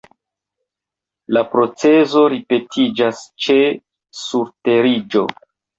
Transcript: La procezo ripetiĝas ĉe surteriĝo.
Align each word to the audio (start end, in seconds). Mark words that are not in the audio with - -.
La 1.37 1.43
procezo 1.51 2.25
ripetiĝas 2.35 3.23
ĉe 3.47 3.61
surteriĝo. 4.27 5.29